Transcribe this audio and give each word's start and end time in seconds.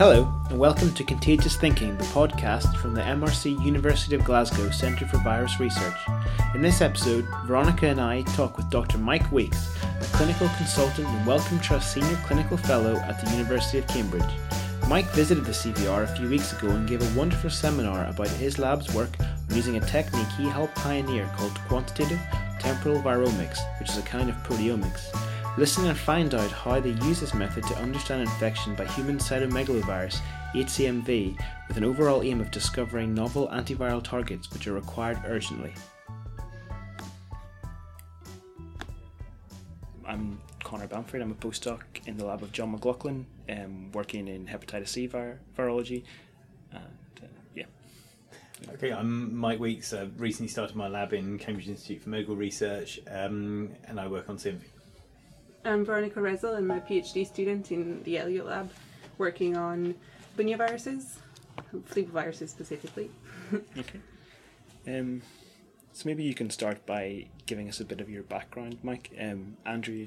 Hello, 0.00 0.32
and 0.48 0.58
welcome 0.58 0.94
to 0.94 1.04
Contagious 1.04 1.56
Thinking, 1.56 1.94
the 1.98 2.04
podcast 2.04 2.74
from 2.78 2.94
the 2.94 3.02
MRC 3.02 3.62
University 3.62 4.14
of 4.14 4.24
Glasgow 4.24 4.70
Centre 4.70 5.06
for 5.06 5.18
Virus 5.18 5.60
Research. 5.60 5.98
In 6.54 6.62
this 6.62 6.80
episode, 6.80 7.26
Veronica 7.44 7.86
and 7.86 8.00
I 8.00 8.22
talk 8.22 8.56
with 8.56 8.70
Dr. 8.70 8.96
Mike 8.96 9.30
Weeks, 9.30 9.68
a 10.00 10.04
clinical 10.16 10.48
consultant 10.56 11.06
and 11.06 11.26
Wellcome 11.26 11.60
Trust 11.60 11.92
Senior 11.92 12.18
Clinical 12.24 12.56
Fellow 12.56 12.96
at 12.96 13.22
the 13.22 13.30
University 13.32 13.76
of 13.76 13.86
Cambridge. 13.88 14.24
Mike 14.88 15.10
visited 15.10 15.44
the 15.44 15.52
CVR 15.52 16.04
a 16.04 16.16
few 16.16 16.30
weeks 16.30 16.54
ago 16.54 16.70
and 16.70 16.88
gave 16.88 17.02
a 17.02 17.18
wonderful 17.18 17.50
seminar 17.50 18.06
about 18.06 18.28
his 18.28 18.58
lab's 18.58 18.94
work 18.94 19.10
on 19.20 19.54
using 19.54 19.76
a 19.76 19.80
technique 19.80 20.28
he 20.38 20.48
helped 20.48 20.76
pioneer 20.76 21.30
called 21.36 21.52
quantitative 21.68 22.20
temporal 22.58 23.02
viromics, 23.02 23.58
which 23.78 23.90
is 23.90 23.98
a 23.98 24.02
kind 24.02 24.30
of 24.30 24.36
proteomics. 24.44 25.14
Listen 25.58 25.86
and 25.86 25.98
find 25.98 26.32
out 26.34 26.50
how 26.52 26.78
they 26.78 26.90
use 26.90 27.20
this 27.20 27.34
method 27.34 27.64
to 27.64 27.76
understand 27.78 28.22
infection 28.22 28.74
by 28.76 28.86
human 28.86 29.18
cytomegalovirus, 29.18 30.20
HCMV, 30.54 31.36
with 31.66 31.76
an 31.76 31.82
overall 31.82 32.22
aim 32.22 32.40
of 32.40 32.52
discovering 32.52 33.12
novel 33.12 33.48
antiviral 33.48 34.02
targets 34.02 34.50
which 34.52 34.68
are 34.68 34.72
required 34.72 35.20
urgently. 35.26 35.74
I'm 40.06 40.40
Connor 40.62 40.86
Bamford. 40.86 41.20
I'm 41.20 41.32
a 41.32 41.34
postdoc 41.34 41.82
in 42.06 42.16
the 42.16 42.24
lab 42.24 42.44
of 42.44 42.52
John 42.52 42.70
McLaughlin, 42.70 43.26
um, 43.48 43.90
working 43.90 44.28
in 44.28 44.46
hepatitis 44.46 44.88
C 44.88 45.08
vir- 45.08 45.40
virology. 45.58 46.04
And 46.70 46.82
uh, 47.22 47.26
yeah. 47.56 47.64
Okay, 48.74 48.92
I'm 48.92 49.36
Mike 49.36 49.58
Weeks. 49.58 49.92
I 49.92 50.08
recently 50.16 50.48
started 50.48 50.76
my 50.76 50.86
lab 50.86 51.12
in 51.12 51.38
Cambridge 51.38 51.68
Institute 51.68 52.02
for 52.02 52.10
Medical 52.10 52.36
Research, 52.36 53.00
um, 53.10 53.70
and 53.88 53.98
I 53.98 54.06
work 54.06 54.28
on 54.28 54.36
CMV. 54.36 54.62
I'm 55.64 55.84
Veronica 55.84 56.20
Rezel. 56.20 56.56
I'm 56.56 56.70
a 56.70 56.80
PhD 56.80 57.26
student 57.26 57.70
in 57.70 58.02
the 58.04 58.18
Elliott 58.18 58.46
Lab, 58.46 58.70
working 59.18 59.56
on 59.56 59.94
bunyaviruses, 60.36 61.16
flevoviruses 61.90 62.48
specifically. 62.48 63.10
Okay. 63.76 64.00
Um, 64.86 65.22
so 65.92 66.08
maybe 66.08 66.22
you 66.22 66.34
can 66.34 66.50
start 66.50 66.86
by 66.86 67.26
giving 67.46 67.68
us 67.68 67.80
a 67.80 67.84
bit 67.84 68.00
of 68.00 68.08
your 68.08 68.22
background, 68.22 68.78
Mike. 68.84 69.10
Um, 69.20 69.56
Andrew 69.66 70.06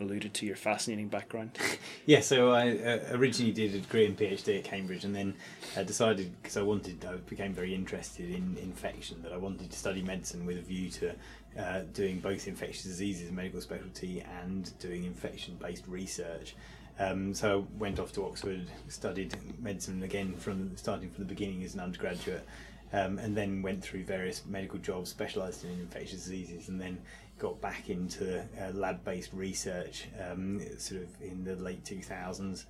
alluded 0.00 0.34
to 0.34 0.46
your 0.46 0.56
fascinating 0.56 1.08
background. 1.08 1.58
Yeah, 2.06 2.20
so 2.20 2.52
I 2.52 2.70
uh, 2.70 2.98
originally 3.16 3.52
did 3.52 3.74
a 3.74 3.80
degree 3.80 4.06
in 4.06 4.14
PhD 4.14 4.58
at 4.58 4.64
Cambridge, 4.64 5.04
and 5.04 5.14
then 5.14 5.34
uh, 5.76 5.82
decided 5.82 6.30
because 6.40 6.56
I 6.56 6.62
wanted, 6.62 7.04
I 7.04 7.16
became 7.16 7.52
very 7.52 7.74
interested 7.74 8.30
in 8.30 8.56
infection 8.62 9.22
that 9.22 9.32
I 9.32 9.36
wanted 9.38 9.72
to 9.72 9.76
study 9.76 10.02
medicine 10.02 10.46
with 10.46 10.58
a 10.58 10.60
view 10.60 10.88
to 10.90 11.14
uh, 11.58 11.80
doing 11.94 12.20
both 12.20 12.46
infectious 12.46 12.84
diseases 12.84 13.32
medical 13.32 13.60
specialty 13.60 14.22
and 14.42 14.78
doing 14.78 15.04
infection-based 15.04 15.84
research. 15.88 16.54
Um, 16.98 17.34
so 17.34 17.60
I 17.60 17.78
went 17.78 17.98
off 17.98 18.12
to 18.12 18.24
Oxford, 18.24 18.66
studied 18.88 19.34
medicine 19.60 20.02
again 20.02 20.34
from 20.34 20.76
starting 20.76 21.10
from 21.10 21.24
the 21.24 21.28
beginning 21.28 21.62
as 21.64 21.74
an 21.74 21.80
undergraduate, 21.80 22.46
um, 22.92 23.18
and 23.18 23.36
then 23.36 23.62
went 23.62 23.82
through 23.82 24.04
various 24.04 24.44
medical 24.46 24.78
jobs, 24.78 25.10
specialised 25.10 25.64
in 25.64 25.70
infectious 25.72 26.24
diseases, 26.24 26.68
and 26.68 26.80
then 26.80 26.98
got 27.38 27.60
back 27.60 27.90
into 27.90 28.40
uh, 28.40 28.70
lab-based 28.72 29.32
research 29.32 30.08
um, 30.30 30.60
sort 30.78 31.02
of 31.02 31.08
in 31.20 31.44
the 31.44 31.56
late 31.56 31.84
2000s. 31.84 32.64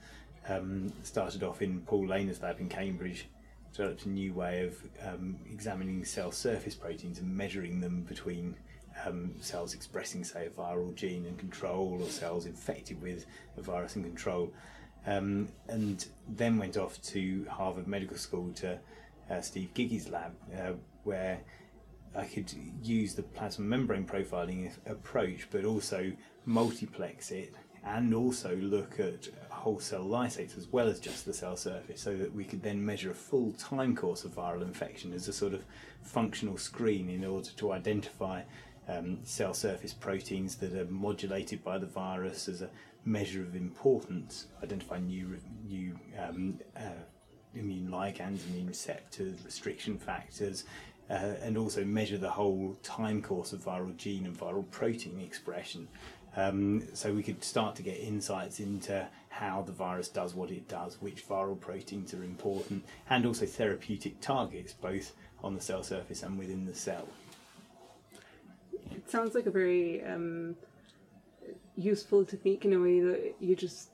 Um, 0.49 0.93
started 1.03 1.43
off 1.43 1.63
in 1.63 1.81
Paul 1.81 2.07
Lehner's 2.07 2.41
lab 2.41 2.61
in 2.61 2.69
Cambridge, 2.69 3.29
developed 3.73 4.07
a 4.07 4.09
new 4.09 4.33
way 4.33 4.65
of 4.65 4.77
um, 5.05 5.37
examining 5.51 6.05
cell 6.05 6.31
surface 6.31 6.75
proteins 6.75 7.19
and 7.19 7.37
measuring 7.37 7.81
them 7.81 8.03
between 8.03 8.55
um, 9.05 9.35
cells 9.41 9.75
expressing, 9.75 10.25
say, 10.25 10.47
a 10.47 10.51
viral 10.51 10.95
gene 10.95 11.27
and 11.27 11.39
control, 11.39 11.99
or 12.01 12.09
cells 12.09 12.47
infected 12.47 13.01
with 13.03 13.27
a 13.57 13.63
virus 13.63 13.97
and 13.97 14.05
control. 14.05 14.53
Um, 15.07 15.49
and 15.69 16.05
then 16.29 16.59
went 16.59 16.77
off 16.77 17.01
to 17.03 17.47
Harvard 17.51 17.87
Medical 17.87 18.17
School 18.17 18.53
to 18.55 18.79
uh, 19.31 19.41
Steve 19.41 19.73
Giggy's 19.75 20.09
lab, 20.09 20.33
uh, 20.57 20.73
where 21.05 21.41
I 22.17 22.25
could 22.25 22.53
use 22.83 23.15
the 23.15 23.23
plasma 23.23 23.65
membrane 23.65 24.07
profiling 24.07 24.73
approach, 24.87 25.49
but 25.51 25.65
also 25.65 26.13
multiplex 26.45 27.31
it 27.31 27.55
and 27.85 28.15
also 28.15 28.57
look 28.57 28.99
at 28.99 29.29
whole 29.51 29.79
cell 29.79 30.05
lysates 30.05 30.57
as 30.59 30.69
well 30.69 30.89
as 30.89 30.99
just 30.99 31.25
the 31.25 31.33
cell 31.33 31.57
surface, 31.57 32.01
so 32.01 32.17
that 32.17 32.35
we 32.35 32.45
could 32.45 32.63
then 32.63 32.85
measure 32.85 33.11
a 33.11 33.15
full 33.15 33.53
time 33.53 33.95
course 33.95 34.25
of 34.25 34.35
viral 34.35 34.63
infection 34.63 35.13
as 35.13 35.29
a 35.29 35.33
sort 35.33 35.55
of 35.55 35.65
functional 36.03 36.57
screen 36.57 37.09
in 37.09 37.25
order 37.25 37.51
to 37.57 37.73
identify 37.73 38.43
um, 38.89 39.19
cell 39.25 39.55
surface 39.55 39.93
proteins 39.93 40.57
that 40.57 40.75
are 40.75 40.87
modulated 40.87 41.63
by 41.65 41.79
the 41.79 41.87
virus 41.87 42.49
as 42.49 42.63
a 42.63 42.71
measure 43.05 43.43
of 43.43 43.55
importance, 43.55 44.47
identify 44.63 44.99
new 44.99 45.37
new 45.69 45.99
um, 46.19 46.59
uh, 46.77 47.03
immune 47.55 47.89
ligands, 47.89 48.47
immune 48.49 48.67
receptors, 48.67 49.45
restriction 49.45 49.99
factors, 49.99 50.65
uh, 51.11 51.35
and 51.43 51.57
also 51.57 51.85
measure 51.85 52.19
the 52.19 52.31
whole 52.31 52.77
time 52.83 53.23
course 53.23 53.53
of 53.53 53.65
viral 53.65 53.97
gene 53.97 54.27
and 54.27 54.39
viral 54.39 54.69
protein 54.71 55.21
expression. 55.21 55.89
Um, 56.37 56.83
so 56.93 57.13
we 57.15 57.23
could 57.23 57.43
start 57.43 57.77
to 57.77 57.83
get 57.83 57.99
insights 57.99 58.61
into 58.61 59.07
how 59.29 59.63
the 59.63 59.73
virus 59.73 60.09
does 60.09 60.35
what 60.35 60.51
it 60.51 60.69
does, 60.69 61.01
which 61.01 61.27
viral 61.27 61.59
proteins 61.59 62.13
are 62.13 62.23
important, 62.23 62.85
and 63.09 63.25
also 63.25 63.47
therapeutic 63.47 64.21
targets, 64.21 64.73
both 64.73 65.13
on 65.43 65.55
the 65.55 65.61
cell 65.61 65.83
surface 65.83 66.23
and 66.23 66.39
within 66.39 66.67
the 66.67 66.75
cell. 66.75 67.09
It 68.91 69.11
sounds 69.11 69.35
like 69.35 69.47
a 69.47 69.51
very 69.51 70.05
um, 70.05 70.57
useful 71.77 72.25
technique 72.25 72.65
in 72.65 72.73
a 72.73 72.81
way 72.81 73.01
that 73.01 73.35
you 73.41 73.55
just 73.55 73.91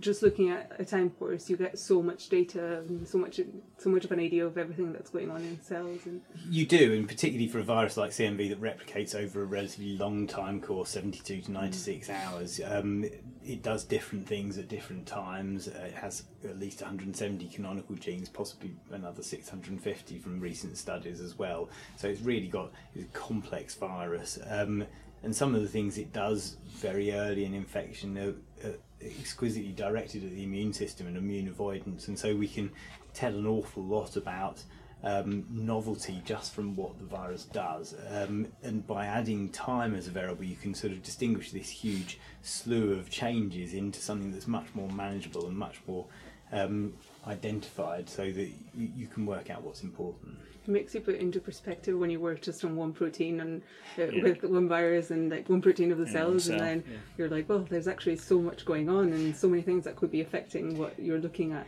just 0.00 0.22
looking 0.22 0.50
at 0.50 0.72
a 0.78 0.84
time 0.84 1.10
course, 1.10 1.48
you 1.48 1.56
get 1.56 1.78
so 1.78 2.02
much 2.02 2.28
data 2.28 2.78
and 2.88 3.06
so 3.06 3.18
much 3.18 3.40
so 3.78 3.90
much 3.90 4.04
of 4.04 4.12
an 4.12 4.20
idea 4.20 4.46
of 4.46 4.58
everything 4.58 4.92
that's 4.92 5.10
going 5.10 5.30
on 5.30 5.42
in 5.42 5.60
cells. 5.62 6.00
And 6.06 6.20
You 6.48 6.66
do, 6.66 6.94
and 6.94 7.06
particularly 7.08 7.48
for 7.48 7.58
a 7.58 7.64
virus 7.64 7.96
like 7.96 8.10
CMV 8.10 8.48
that 8.50 8.60
replicates 8.60 9.14
over 9.14 9.42
a 9.42 9.46
relatively 9.46 9.96
long 9.96 10.26
time 10.26 10.60
course, 10.60 10.90
72 10.90 11.42
to 11.42 11.50
96 11.52 12.10
hours, 12.10 12.60
um, 12.64 13.04
it 13.44 13.62
does 13.62 13.84
different 13.84 14.26
things 14.26 14.58
at 14.58 14.68
different 14.68 15.06
times. 15.06 15.68
Uh, 15.68 15.86
it 15.86 15.94
has 15.94 16.24
at 16.44 16.58
least 16.58 16.80
170 16.80 17.46
canonical 17.48 17.96
genes, 17.96 18.28
possibly 18.28 18.74
another 18.90 19.22
650 19.22 20.18
from 20.18 20.40
recent 20.40 20.76
studies 20.76 21.20
as 21.20 21.38
well. 21.38 21.70
So 21.96 22.08
it's 22.08 22.20
really 22.20 22.48
got 22.48 22.72
it's 22.94 23.04
a 23.04 23.08
complex 23.08 23.74
virus. 23.74 24.38
Um, 24.48 24.84
and 25.22 25.34
some 25.34 25.54
of 25.54 25.62
the 25.62 25.68
things 25.68 25.98
it 25.98 26.12
does 26.12 26.58
very 26.76 27.12
early 27.12 27.44
in 27.44 27.54
infection 27.54 28.16
are, 28.18 28.68
are 28.68 28.74
exquisitely 29.02 29.72
directed 29.72 30.24
at 30.24 30.30
the 30.30 30.44
immune 30.44 30.72
system 30.72 31.06
and 31.06 31.16
immune 31.16 31.48
avoidance, 31.48 32.08
and 32.08 32.18
so 32.18 32.34
we 32.34 32.48
can 32.48 32.70
tell 33.14 33.34
an 33.34 33.46
awful 33.46 33.82
lot 33.82 34.16
about 34.16 34.62
um, 35.04 35.44
novelty 35.50 36.20
just 36.24 36.52
from 36.52 36.74
what 36.74 36.98
the 36.98 37.04
virus 37.04 37.44
does. 37.44 37.94
Um, 38.10 38.48
and 38.62 38.86
by 38.86 39.06
adding 39.06 39.50
time 39.50 39.94
as 39.94 40.08
a 40.08 40.10
variable, 40.10 40.44
you 40.44 40.56
can 40.56 40.74
sort 40.74 40.92
of 40.92 41.02
distinguish 41.02 41.52
this 41.52 41.70
huge 41.70 42.18
slew 42.42 42.92
of 42.94 43.10
changes 43.10 43.74
into 43.74 44.00
something 44.00 44.32
that's 44.32 44.48
much 44.48 44.66
more 44.74 44.88
manageable 44.90 45.46
and 45.46 45.56
much 45.56 45.80
more 45.86 46.06
um, 46.50 46.94
identified, 47.28 48.08
so 48.08 48.24
that 48.24 48.50
you, 48.74 48.90
you 48.96 49.06
can 49.06 49.26
work 49.26 49.50
out 49.50 49.62
what's 49.62 49.82
important. 49.82 50.36
it 50.64 50.70
makes 50.70 50.94
you 50.94 51.00
put 51.00 51.14
into 51.16 51.40
perspective 51.40 51.98
when 51.98 52.10
you 52.10 52.20
work 52.20 52.40
just 52.42 52.62
on 52.64 52.76
one 52.76 52.92
protein 52.92 53.40
and 53.40 53.62
uh, 53.98 54.06
with 54.22 54.42
one 54.42 54.68
virus 54.68 55.10
and 55.10 55.30
like 55.30 55.48
one 55.48 55.62
protein 55.62 55.90
of 55.92 55.98
the 55.98 56.04
Yeah, 56.04 56.12
cells, 56.12 56.48
and 56.48 56.60
then 56.60 56.84
yeah. 56.86 56.96
you're 57.16 57.28
like, 57.30 57.48
well, 57.48 57.64
there's 57.70 57.88
actually 57.88 58.16
so 58.16 58.38
much 58.40 58.64
going 58.66 58.88
on 58.88 59.12
and 59.12 59.34
so 59.34 59.48
many 59.48 59.62
things 59.62 59.84
that 59.84 59.96
could 59.96 60.10
be 60.10 60.20
affecting 60.20 60.76
what 60.76 60.98
you're 60.98 61.20
looking 61.20 61.52
at. 61.52 61.66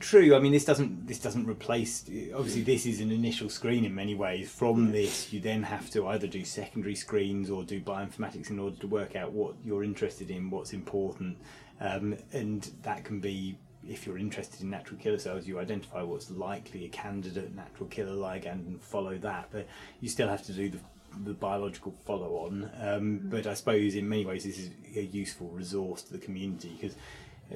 True. 0.00 0.34
I 0.34 0.40
mean, 0.40 0.52
this 0.52 0.64
doesn't 0.64 1.06
this 1.06 1.20
doesn't 1.20 1.46
replace. 1.46 2.04
Obviously, 2.34 2.62
this 2.62 2.84
is 2.86 3.00
an 3.00 3.10
initial 3.12 3.48
screen 3.48 3.84
in 3.84 3.94
many 3.94 4.14
ways. 4.14 4.50
From 4.50 4.90
this, 4.92 5.32
you 5.32 5.40
then 5.40 5.62
have 5.62 5.88
to 5.90 6.08
either 6.08 6.26
do 6.26 6.44
secondary 6.44 6.94
screens 6.96 7.48
or 7.50 7.62
do 7.64 7.80
bioinformatics 7.80 8.50
in 8.50 8.58
order 8.58 8.76
to 8.76 8.86
work 8.88 9.14
out 9.14 9.32
what 9.32 9.54
you're 9.64 9.84
interested 9.84 10.30
in, 10.30 10.50
what's 10.50 10.72
important, 10.72 11.38
um, 11.80 12.16
and 12.32 12.70
that 12.82 13.04
can 13.04 13.20
be. 13.20 13.56
If 13.88 14.06
you're 14.06 14.18
interested 14.18 14.60
in 14.60 14.70
natural 14.70 14.98
killer 15.00 15.18
cells, 15.18 15.46
you 15.46 15.58
identify 15.58 16.02
what's 16.02 16.30
likely 16.30 16.84
a 16.84 16.88
candidate 16.88 17.54
natural 17.54 17.88
killer 17.88 18.12
ligand 18.12 18.66
and 18.66 18.80
follow 18.80 19.18
that. 19.18 19.48
But 19.50 19.66
you 20.00 20.08
still 20.08 20.28
have 20.28 20.44
to 20.44 20.52
do 20.52 20.70
the, 20.70 20.78
the 21.24 21.32
biological 21.32 21.94
follow 22.04 22.46
on. 22.46 22.70
Um, 22.80 23.20
but 23.24 23.46
I 23.46 23.54
suppose 23.54 23.94
in 23.94 24.08
many 24.08 24.24
ways 24.24 24.44
this 24.44 24.58
is 24.58 24.70
a 24.96 25.02
useful 25.02 25.48
resource 25.48 26.02
to 26.02 26.12
the 26.12 26.18
community 26.18 26.76
because 26.80 26.96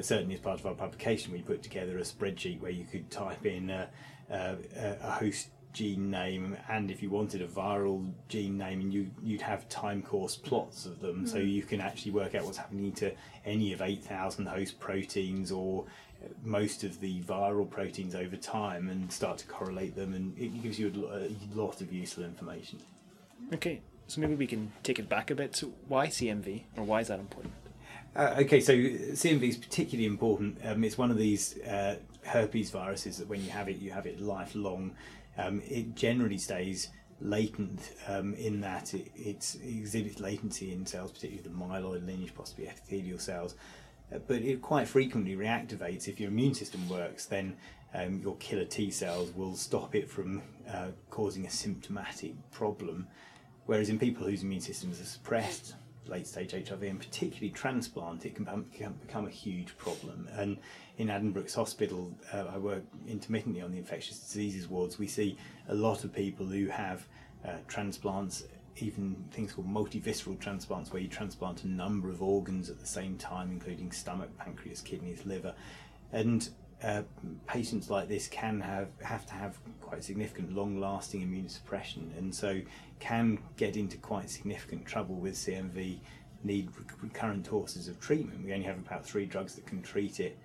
certainly 0.01 0.35
as 0.35 0.41
part 0.41 0.61
of 0.61 0.67
our 0.67 0.75
publication 0.75 1.33
we 1.33 1.41
put 1.41 1.63
together 1.63 1.99
a 1.99 2.03
spreadsheet 2.03 2.61
where 2.61 2.71
you 2.71 2.85
could 2.85 3.11
type 3.11 3.47
in 3.47 3.71
a, 3.71 3.89
a, 4.31 4.57
a 5.03 5.11
host 5.11 5.49
gene 5.77 6.11
name 6.11 6.57
and 6.71 6.91
if 6.91 7.03
you 7.03 7.11
wanted 7.11 7.43
a 7.43 7.47
viral 7.47 8.11
gene 8.29 8.57
name 8.57 8.81
and 8.81 8.95
you 8.95 9.11
you'd 9.23 9.43
have 9.43 9.69
time 9.69 10.01
course 10.01 10.35
plots 10.35 10.87
of 10.87 11.01
them 11.01 11.27
so 11.27 11.37
you 11.37 11.63
can 11.63 11.83
actually 11.83 12.11
work 12.11 12.35
out 12.35 12.45
what's 12.45 12.57
happening 12.57 12.91
to 12.91 13.13
any 13.45 13.75
of 13.75 13.83
8000 13.83 14.47
host 14.47 14.81
proteins 14.81 15.53
or 15.53 15.85
most 16.45 16.85
of 16.85 17.01
the 17.01 17.21
viral 17.23 17.69
proteins 17.69 18.15
over 18.15 18.37
time 18.37 18.89
and 18.89 19.13
start 19.13 19.39
to 19.39 19.47
correlate 19.47 19.95
them 19.95 20.15
and 20.15 20.37
it 20.39 20.63
gives 20.63 20.79
you 20.79 20.89
a 21.11 21.27
a 21.27 21.31
lot 21.55 21.81
of 21.81 21.93
useful 21.93 22.25
information 22.25 22.79
Okay, 23.53 23.81
so 24.09 24.21
maybe 24.21 24.35
we 24.35 24.47
can 24.47 24.73
take 24.83 24.99
it 24.99 25.09
back 25.09 25.31
a 25.31 25.35
bit. 25.35 25.55
So 25.55 25.73
why 25.89 26.09
CMV, 26.09 26.65
or 26.77 26.85
why 26.85 27.01
is 27.01 27.09
that 27.09 27.21
important? 27.21 27.55
Uh, 28.15 28.35
okay, 28.41 28.61
so 28.61 28.73
CMV 28.73 29.43
is 29.43 29.57
particularly 29.57 30.07
important. 30.07 30.59
Um, 30.65 30.83
it's 30.85 30.99
one 30.99 31.11
of 31.11 31.19
these 31.19 31.59
uh, 31.61 31.97
herpes 32.25 32.71
viruses 32.71 33.19
that 33.19 33.29
when 33.29 33.45
you 33.45 33.51
have 33.51 33.69
it, 33.69 33.77
you 33.77 33.91
have 33.93 34.07
it 34.07 34.21
lifelong. 34.21 34.93
Um, 35.39 35.63
it 35.67 35.95
generally 35.95 36.39
stays 36.39 36.89
latent 37.21 37.93
um, 38.09 38.35
in 38.35 38.61
that 38.61 38.93
it, 38.95 39.11
it 39.15 39.57
exhibits 39.63 40.19
latency 40.19 40.73
in 40.73 40.87
cells, 40.87 41.13
particularly 41.13 41.49
the 41.49 41.55
myeloid 41.55 42.07
lineage, 42.07 42.35
possibly 42.35 42.69
epithelial 42.69 43.19
cells. 43.19 43.55
Uh, 44.15 44.19
but 44.27 44.43
it 44.43 44.63
quite 44.63 44.87
frequently 44.89 45.35
reactivates. 45.37 46.09
If 46.09 46.21
your 46.21 46.31
immune 46.31 46.55
system 46.55 46.89
works, 46.89 47.27
then 47.27 47.57
um, 47.95 48.21
your 48.21 48.37
killer 48.37 48.65
T 48.65 48.91
cells 48.91 49.33
will 49.35 49.57
stop 49.57 49.95
it 49.95 50.09
from 50.09 50.43
uh, 50.71 50.89
causing 51.11 51.47
a 51.47 51.51
symptomatic 51.51 52.35
problem. 52.51 53.07
Whereas 53.67 53.89
in 53.89 53.99
people 53.99 54.27
whose 54.27 54.43
immune 54.43 54.61
systems 54.61 55.01
are 55.01 55.05
suppressed, 55.05 55.75
late 56.09 56.27
stage 56.27 56.53
HIV 56.53 56.83
and 56.83 56.99
particularly 56.99 57.51
transplant, 57.51 58.25
it 58.25 58.35
can 58.35 58.45
become, 58.71 59.27
a 59.27 59.31
huge 59.31 59.77
problem. 59.77 60.29
And 60.33 60.59
in 60.99 61.09
Addenbrooke's 61.09 61.55
Hospital, 61.55 62.13
uh, 62.33 62.45
I 62.53 62.59
work 62.59 62.85
intermittently 63.09 63.61
on 63.61 63.73
the 63.73 63.79
infectious 63.79 64.19
diseases 64.21 64.69
wards. 64.69 64.99
We 64.99 65.09
see 65.09 65.37
a 65.69 65.75
lot 65.75 66.05
of 66.05 66.13
people 66.13 66.47
who 66.47 66.67
have 66.67 67.07
uh, 67.45 67.55
transplants, 67.67 68.45
even 68.79 69.25
things 69.31 69.53
called 69.53 69.69
multivisceral 69.69 70.39
transplants, 70.39 70.93
where 70.93 71.01
you 71.03 71.09
transplant 71.09 71.65
a 71.65 71.69
number 71.69 72.11
of 72.11 72.23
organs 72.23 72.69
at 72.71 72.79
the 72.79 72.87
same 72.87 73.17
time, 73.17 73.51
including 73.51 73.93
stomach, 73.93 74.37
pancreas, 74.39 74.81
kidneys, 74.81 75.25
liver. 75.25 75.55
And 76.13 76.49
uh, 76.83 77.03
patients 77.47 77.89
like 77.89 78.09
this 78.09 78.29
can 78.29 78.61
have 78.61 78.89
have 79.03 79.25
to 79.27 79.33
have 79.33 79.59
quite 79.81 80.05
significant 80.05 80.53
long-lasting 80.53 81.23
immune 81.23 81.49
suppression, 81.49 82.13
and 82.19 82.35
so 82.35 82.61
can 82.99 83.39
get 83.57 83.77
into 83.77 83.97
quite 83.97 84.29
significant 84.29 84.85
trouble 84.85 85.15
with 85.15 85.35
CMV. 85.35 85.99
Need 86.45 86.69
recurrent 87.03 87.49
courses 87.49 87.89
of 87.89 87.99
treatment. 87.99 88.45
We 88.45 88.53
only 88.53 88.67
have 88.67 88.79
about 88.79 89.07
three 89.07 89.25
drugs 89.25 89.55
that 89.55 89.67
can 89.67 89.83
treat 89.83 90.21
it, 90.21 90.39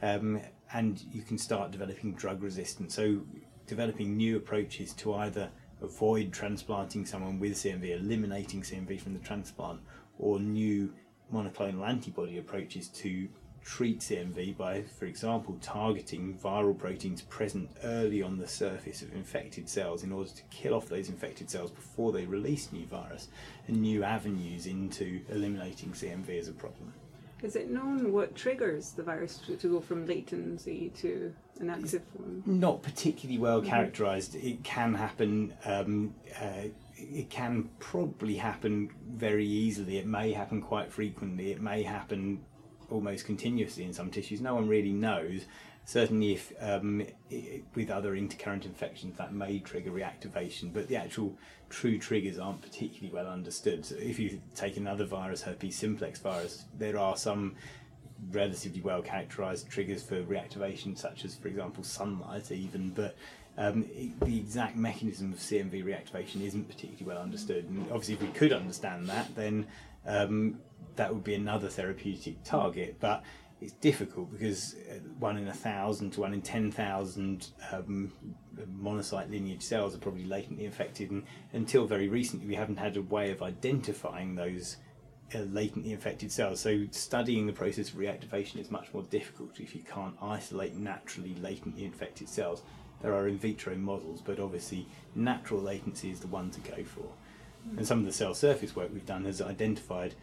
um, 0.00 0.40
and 0.72 1.02
you 1.12 1.22
can 1.22 1.36
start 1.36 1.72
developing 1.72 2.14
drug 2.14 2.42
resistance. 2.42 2.94
So, 2.94 3.22
developing 3.66 4.16
new 4.16 4.36
approaches 4.36 4.92
to 4.94 5.14
either 5.14 5.50
avoid 5.82 6.32
transplanting 6.32 7.04
someone 7.04 7.38
with 7.38 7.52
CMV, 7.52 8.00
eliminating 8.00 8.62
CMV 8.62 9.00
from 9.00 9.14
the 9.14 9.20
transplant, 9.20 9.80
or 10.18 10.38
new 10.38 10.92
monoclonal 11.32 11.86
antibody 11.86 12.38
approaches 12.38 12.88
to 12.88 13.28
treat 13.64 14.00
CMV 14.00 14.56
by, 14.56 14.82
for 14.82 15.06
example, 15.06 15.56
targeting 15.60 16.36
viral 16.42 16.76
proteins 16.76 17.22
present 17.22 17.70
early 17.84 18.22
on 18.22 18.38
the 18.38 18.48
surface 18.48 19.02
of 19.02 19.14
infected 19.14 19.68
cells 19.68 20.02
in 20.02 20.12
order 20.12 20.30
to 20.30 20.42
kill 20.50 20.74
off 20.74 20.88
those 20.88 21.08
infected 21.08 21.48
cells 21.48 21.70
before 21.70 22.12
they 22.12 22.26
release 22.26 22.72
new 22.72 22.86
virus 22.86 23.28
and 23.68 23.80
new 23.80 24.02
avenues 24.02 24.66
into 24.66 25.20
eliminating 25.28 25.90
CMV 25.90 26.38
as 26.38 26.48
a 26.48 26.52
problem. 26.52 26.92
Is 27.42 27.56
it 27.56 27.70
known 27.70 28.12
what 28.12 28.34
triggers 28.36 28.92
the 28.92 29.02
virus 29.02 29.38
to, 29.46 29.56
to 29.56 29.68
go 29.68 29.80
from 29.80 30.06
latency 30.06 30.92
to 30.98 31.34
an 31.60 31.70
active 31.70 32.02
form? 32.16 32.42
Not 32.46 32.82
particularly 32.82 33.38
well 33.38 33.60
mm-hmm. 33.60 33.70
characterized. 33.70 34.36
It 34.36 34.62
can 34.62 34.94
happen. 34.94 35.54
Um, 35.64 36.14
uh, 36.40 36.68
it 36.96 37.30
can 37.30 37.68
probably 37.80 38.36
happen 38.36 38.90
very 39.10 39.46
easily. 39.46 39.98
It 39.98 40.06
may 40.06 40.32
happen 40.32 40.60
quite 40.60 40.92
frequently. 40.92 41.50
It 41.50 41.60
may 41.60 41.82
happen 41.82 42.44
almost 42.92 43.24
continuously 43.24 43.84
in 43.84 43.92
some 43.92 44.10
tissues. 44.10 44.40
No 44.40 44.54
one 44.54 44.68
really 44.68 44.92
knows. 44.92 45.46
Certainly, 45.84 46.34
if 46.34 46.52
um, 46.60 47.04
with 47.74 47.90
other 47.90 48.12
intercurrent 48.12 48.64
infections, 48.64 49.16
that 49.18 49.34
may 49.34 49.58
trigger 49.58 49.90
reactivation, 49.90 50.72
but 50.72 50.86
the 50.86 50.96
actual 50.96 51.36
true 51.70 51.98
triggers 51.98 52.38
aren't 52.38 52.62
particularly 52.62 53.12
well 53.12 53.26
understood. 53.26 53.84
So 53.84 53.96
if 53.96 54.20
you 54.20 54.40
take 54.54 54.76
another 54.76 55.04
virus, 55.04 55.42
herpes 55.42 55.74
simplex 55.74 56.20
virus, 56.20 56.66
there 56.78 56.98
are 56.98 57.16
some 57.16 57.56
relatively 58.30 58.80
well 58.80 59.02
characterized 59.02 59.68
triggers 59.68 60.04
for 60.04 60.22
reactivation, 60.22 60.96
such 60.96 61.24
as, 61.24 61.34
for 61.34 61.48
example, 61.48 61.82
sunlight, 61.82 62.52
even, 62.52 62.90
but 62.90 63.16
um, 63.58 63.84
the 64.22 64.38
exact 64.38 64.76
mechanism 64.76 65.32
of 65.32 65.38
CMV 65.38 65.84
reactivation 65.84 66.42
isn't 66.42 66.68
particularly 66.68 67.04
well 67.04 67.18
understood. 67.18 67.64
And 67.68 67.82
obviously, 67.90 68.14
if 68.14 68.22
we 68.22 68.28
could 68.28 68.52
understand 68.52 69.08
that, 69.08 69.34
then 69.34 69.66
um, 70.06 70.58
that 70.96 71.12
would 71.12 71.24
be 71.24 71.34
another 71.34 71.68
therapeutic 71.68 72.42
target. 72.44 72.96
But 73.00 73.22
it's 73.60 73.72
difficult 73.74 74.30
because 74.32 74.74
uh, 74.90 74.94
one 75.18 75.36
in 75.38 75.46
a 75.48 75.52
thousand 75.52 76.10
to 76.12 76.20
one 76.20 76.34
in 76.34 76.42
ten 76.42 76.70
thousand 76.72 77.48
um, 77.72 78.12
monocyte 78.82 79.30
lineage 79.30 79.62
cells 79.62 79.94
are 79.94 79.98
probably 79.98 80.24
latently 80.24 80.64
infected, 80.64 81.10
and 81.10 81.24
until 81.52 81.86
very 81.86 82.08
recently, 82.08 82.46
we 82.46 82.56
haven't 82.56 82.78
had 82.78 82.96
a 82.96 83.02
way 83.02 83.30
of 83.30 83.42
identifying 83.42 84.34
those 84.34 84.78
uh, 85.34 85.38
latently 85.38 85.92
infected 85.92 86.32
cells. 86.32 86.60
So 86.60 86.86
studying 86.90 87.46
the 87.46 87.52
process 87.52 87.90
of 87.90 87.96
reactivation 87.96 88.58
is 88.58 88.70
much 88.70 88.92
more 88.92 89.04
difficult 89.04 89.60
if 89.60 89.74
you 89.74 89.82
can't 89.82 90.16
isolate 90.20 90.74
naturally 90.74 91.34
latently 91.36 91.84
infected 91.84 92.28
cells. 92.28 92.62
There 93.00 93.14
are 93.14 93.26
in 93.28 93.38
vitro 93.38 93.74
models, 93.76 94.22
but 94.24 94.38
obviously 94.38 94.86
natural 95.14 95.60
latency 95.60 96.10
is 96.10 96.20
the 96.20 96.28
one 96.28 96.50
to 96.50 96.60
go 96.60 96.84
for. 96.84 97.06
And 97.76 97.86
some 97.86 98.00
of 98.00 98.06
the 98.06 98.12
cell 98.12 98.34
surface 98.34 98.76
work 98.76 98.90
we've 98.92 99.06
done 99.06 99.24
has 99.24 99.40
identified 99.40 100.14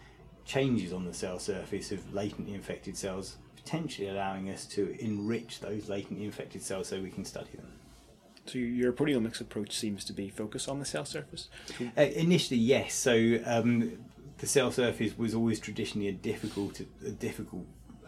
changes 0.46 0.94
on 0.94 1.06
the 1.06 1.14
cell 1.14 1.40
surface 1.40 1.92
of 1.92 2.14
latently 2.14 2.54
infected 2.54 2.98
cells, 2.98 3.38
potentially 3.56 4.08
allowing 4.08 4.50
us 4.50 4.66
to 4.66 4.96
enrich 5.00 5.60
those 5.60 5.90
latently 5.90 6.26
infected 6.26 6.62
cells 6.62 6.88
so 6.88 7.02
we 7.02 7.12
can 7.12 7.26
study 7.26 7.52
them. 7.56 7.72
So 8.46 8.58
your 8.58 8.92
proteomics 8.92 9.42
approach 9.42 9.78
seems 9.78 10.04
to 10.06 10.14
be 10.14 10.30
focused 10.30 10.68
on 10.68 10.80
the 10.80 10.86
cell 10.86 11.06
surface. 11.06 11.50
Uh, 11.98 12.02
initially, 12.02 12.60
yes. 12.60 12.96
So 12.96 13.40
um, 13.46 14.00
the 14.40 14.48
cell 14.48 14.72
surface 14.72 15.18
was 15.18 15.36
always 15.36 15.60
traditionally 15.60 16.08
a 16.08 16.14
difficult, 16.14 16.80
a 17.06 17.12
difficult 17.12 17.68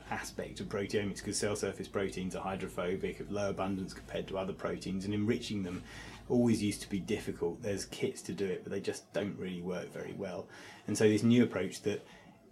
aspect 0.10 0.60
of 0.60 0.68
proteomics 0.68 1.18
because 1.18 1.38
cell 1.38 1.56
surface 1.56 1.88
proteins 1.88 2.36
are 2.36 2.44
hydrophobic, 2.44 3.20
of 3.20 3.32
low 3.32 3.50
abundance 3.50 3.94
compared 3.94 4.28
to 4.28 4.38
other 4.38 4.54
proteins, 4.54 5.06
and 5.06 5.14
enriching 5.14 5.64
them 5.64 5.84
always 6.28 6.64
used 6.64 6.82
to 6.82 6.90
be 6.90 7.00
difficult. 7.00 7.62
There's 7.62 7.86
kits 7.86 8.22
to 8.24 8.34
do 8.34 8.46
it, 8.46 8.64
but 8.64 8.72
they 8.72 8.80
just 8.80 9.12
don't 9.14 9.38
really 9.38 9.62
work 9.62 9.92
very 9.94 10.14
well. 10.18 10.48
And 10.88 10.98
so 10.98 11.08
this 11.08 11.24
new 11.24 11.44
approach 11.44 11.82
that 11.84 12.06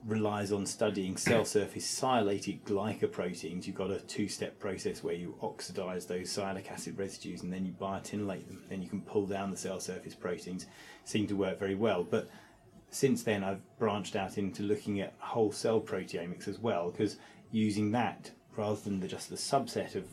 relies 0.05 0.51
on 0.51 0.65
studying 0.65 1.17
cell 1.17 1.43
surface 1.43 1.85
sialylated 1.99 2.61
glycoproteins. 2.61 3.67
You've 3.67 3.75
got 3.75 3.91
a 3.91 3.99
two-step 3.99 4.59
process 4.59 5.03
where 5.03 5.13
you 5.13 5.35
oxidize 5.41 6.05
those 6.05 6.29
sialic 6.29 6.71
acid 6.71 6.97
residues 6.97 7.43
and 7.43 7.51
then 7.51 7.65
you 7.65 7.73
biotinylate 7.73 8.47
them. 8.47 8.63
Then 8.69 8.81
you 8.81 8.87
can 8.87 9.01
pull 9.01 9.25
down 9.25 9.51
the 9.51 9.57
cell 9.57 9.79
surface 9.79 10.15
proteins. 10.15 10.67
Seem 11.03 11.27
to 11.27 11.35
work 11.35 11.59
very 11.59 11.75
well. 11.75 12.03
But 12.03 12.29
since 12.91 13.23
then, 13.23 13.43
I've 13.43 13.61
branched 13.77 14.15
out 14.15 14.37
into 14.37 14.63
looking 14.63 15.01
at 15.01 15.13
whole 15.19 15.51
cell 15.51 15.81
proteomics 15.81 16.47
as 16.47 16.59
well, 16.59 16.91
because 16.91 17.17
using 17.51 17.91
that 17.91 18.31
rather 18.55 18.79
than 18.81 18.99
the, 18.99 19.07
just 19.07 19.29
the 19.29 19.35
subset 19.35 19.95
of 19.95 20.05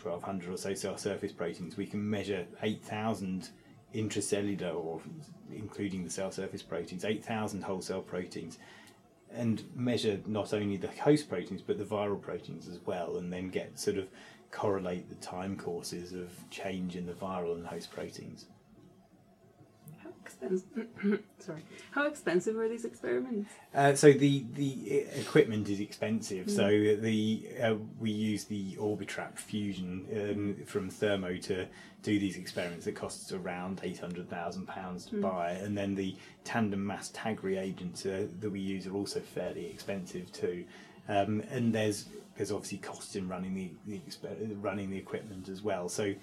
1200 0.00 0.52
or 0.52 0.56
so 0.56 0.74
cell 0.74 0.96
surface 0.96 1.32
proteins, 1.32 1.76
we 1.76 1.86
can 1.86 2.08
measure 2.08 2.46
8,000 2.62 3.50
intracellular, 3.94 4.74
or 4.74 5.00
including 5.52 6.04
the 6.04 6.10
cell 6.10 6.30
surface 6.30 6.62
proteins, 6.62 7.04
8,000 7.04 7.62
whole 7.62 7.82
cell 7.82 8.00
proteins 8.00 8.58
and 9.34 9.62
measure 9.74 10.20
not 10.26 10.52
only 10.52 10.76
the 10.76 10.88
host 10.88 11.28
proteins 11.28 11.62
but 11.62 11.78
the 11.78 11.84
viral 11.84 12.20
proteins 12.20 12.68
as 12.68 12.78
well, 12.86 13.16
and 13.16 13.32
then 13.32 13.48
get 13.48 13.78
sort 13.78 13.98
of 13.98 14.08
correlate 14.50 15.08
the 15.08 15.14
time 15.26 15.56
courses 15.56 16.12
of 16.12 16.28
change 16.50 16.94
in 16.96 17.06
the 17.06 17.12
viral 17.12 17.54
and 17.54 17.66
host 17.66 17.90
proteins 17.90 18.46
expensive? 20.32 20.88
Sorry, 21.38 21.62
how 21.90 22.06
expensive 22.06 22.56
are 22.56 22.68
these 22.68 22.84
experiments? 22.84 23.50
Uh, 23.74 23.94
so 23.94 24.12
the 24.12 24.44
the 24.54 25.00
equipment 25.14 25.68
is 25.68 25.80
expensive. 25.80 26.46
Mm. 26.46 26.56
So 26.56 26.68
the 27.00 27.48
uh, 27.62 27.74
we 28.00 28.10
use 28.10 28.44
the 28.44 28.74
Orbitrap 28.76 29.38
fusion 29.38 30.06
um, 30.14 30.66
from 30.66 30.90
Thermo 30.90 31.36
to 31.36 31.66
do 32.02 32.18
these 32.18 32.36
experiments. 32.36 32.86
It 32.86 32.92
costs 32.92 33.32
around 33.32 33.80
eight 33.82 33.98
hundred 33.98 34.28
thousand 34.28 34.66
pounds 34.66 35.06
to 35.06 35.16
mm. 35.16 35.22
buy, 35.22 35.50
and 35.52 35.76
then 35.76 35.94
the 35.94 36.16
tandem 36.44 36.86
mass 36.86 37.10
tag 37.12 37.44
reagents 37.44 38.06
uh, 38.06 38.26
that 38.40 38.50
we 38.50 38.60
use 38.60 38.86
are 38.86 38.94
also 38.94 39.20
fairly 39.20 39.66
expensive 39.66 40.32
too. 40.32 40.64
Um, 41.08 41.42
and 41.50 41.74
there's 41.74 42.06
there's 42.36 42.52
obviously 42.52 42.78
costs 42.78 43.16
in 43.16 43.28
running 43.28 43.54
the, 43.86 44.00
the 44.22 44.54
running 44.54 44.90
the 44.90 44.96
equipment 44.96 45.48
as 45.48 45.62
well. 45.62 45.88
So 45.88 46.14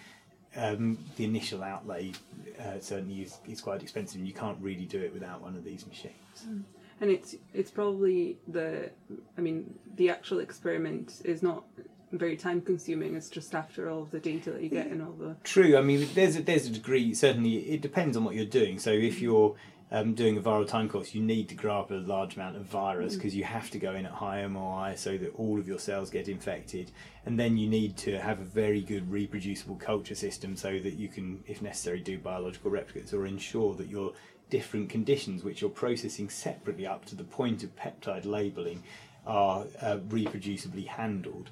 um, 0.56 0.98
the 1.15 1.25
initial 1.25 1.63
outlay 1.63 2.12
uh, 2.60 2.79
certainly 2.79 3.22
is, 3.22 3.38
is, 3.48 3.62
quite 3.62 3.82
expensive, 3.82 4.20
and 4.20 4.27
you 4.27 4.34
can't 4.34 4.58
really 4.60 4.86
do 4.86 5.00
it 5.00 5.13
without 5.13 5.41
one 5.41 5.56
of 5.56 5.63
these 5.63 5.86
machines. 5.86 6.13
Mm. 6.48 6.63
And 7.01 7.12
it's 7.12 7.36
it's 7.53 7.72
probably 7.72 8.38
the 8.48 8.89
I 9.38 9.41
mean 9.41 9.79
the 9.96 10.10
actual 10.10 10.39
experiment 10.39 11.22
is 11.24 11.41
not 11.41 11.63
very 12.12 12.36
time 12.36 12.62
consuming. 12.62 13.15
It's 13.15 13.29
just 13.29 13.53
after 13.56 13.89
all 13.89 14.01
of 14.01 14.12
the 14.12 14.20
data 14.20 14.51
that 14.51 14.62
you 14.62 14.70
get 14.70 14.88
and 14.88 15.01
all 15.01 15.13
the 15.13 15.36
true. 15.44 15.77
I 15.77 15.82
mean, 15.82 16.08
there's 16.13 16.36
a, 16.36 16.41
there's 16.41 16.65
a 16.65 16.72
degree. 16.72 17.13
Certainly, 17.13 17.53
it 17.70 17.82
depends 17.82 18.18
on 18.18 18.24
what 18.24 18.36
you're 18.36 18.46
doing. 18.46 18.79
So 18.79 18.91
if 18.91 19.22
you're 19.22 19.56
um, 19.91 20.13
doing 20.13 20.38
a 20.38 20.41
viral 20.41 20.67
time 20.67 20.88
course, 20.88 21.15
you 21.15 21.22
need 21.22 21.50
to 21.50 21.55
grow 21.55 21.79
up 21.79 21.89
a 21.89 21.96
large 21.96 22.36
amount 22.36 22.55
of 22.55 22.63
virus 22.63 23.15
because 23.15 23.34
mm. 23.34 23.38
you 23.38 23.43
have 23.43 23.72
to 23.72 23.79
go 23.79 23.93
in 23.93 24.05
at 24.05 24.12
high 24.12 24.46
MOI 24.46 24.93
so 24.96 25.17
that 25.17 25.34
all 25.36 25.60
of 25.60 25.67
your 25.67 25.79
cells 25.79 26.10
get 26.10 26.27
infected. 26.27 26.91
And 27.25 27.39
then 27.39 27.58
you 27.58 27.67
need 27.67 27.98
to 27.98 28.19
have 28.19 28.39
a 28.39 28.43
very 28.43 28.81
good 28.81 29.10
reproducible 29.10 29.77
culture 29.77 30.15
system 30.15 30.55
so 30.55 30.77
that 30.79 30.93
you 30.93 31.08
can, 31.08 31.43
if 31.48 31.62
necessary, 31.62 32.01
do 32.01 32.19
biological 32.19 32.69
replicates 32.69 33.13
or 33.13 33.25
ensure 33.25 33.74
that 33.75 33.88
your 33.88 34.13
different 34.51 34.89
conditions, 34.89 35.43
which 35.43 35.62
you're 35.62 35.69
processing 35.69 36.29
separately 36.29 36.86
up 36.86 37.05
to 37.05 37.15
the 37.15 37.24
point 37.24 37.63
of 37.63 37.75
peptide 37.75 38.25
labeling, 38.25 38.84
are 39.25 39.65
uh, 39.81 39.98
reproducibly 40.08 40.88
handled. 40.88 41.50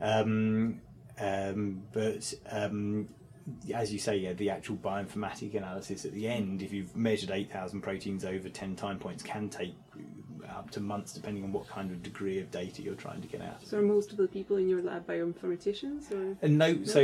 Um, 0.00 0.80
um, 1.18 1.82
but 1.92 2.32
um, 2.50 3.08
as 3.74 3.92
you 3.92 3.98
say, 3.98 4.16
yeah, 4.16 4.32
the 4.32 4.50
actual 4.50 4.76
bioinformatic 4.76 5.54
analysis 5.54 6.04
at 6.04 6.12
the 6.12 6.28
end, 6.28 6.62
if 6.62 6.72
you've 6.72 6.94
measured 6.96 7.30
8,000 7.30 7.80
proteins 7.80 8.24
over 8.24 8.48
10 8.48 8.76
time 8.76 8.98
points, 8.98 9.22
can 9.22 9.48
take 9.48 9.74
up 10.48 10.70
to 10.70 10.80
months 10.80 11.12
depending 11.12 11.44
on 11.44 11.52
what 11.52 11.66
kind 11.68 11.90
of 11.90 12.02
degree 12.02 12.38
of 12.38 12.50
data 12.50 12.82
you're 12.82 12.94
trying 12.94 13.20
to 13.20 13.28
get 13.28 13.40
out. 13.40 13.64
So 13.64 13.78
are 13.78 13.82
most 13.82 14.10
of 14.10 14.16
the 14.18 14.26
people 14.26 14.56
in 14.56 14.68
your 14.68 14.82
lab 14.82 15.06
bioinformaticians 15.06 16.12
or 16.12 16.36
And 16.42 16.58
no, 16.58 16.84
so 16.84 17.00